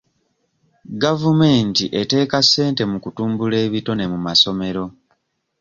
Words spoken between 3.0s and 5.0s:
kutumbula ebitone mu masomero.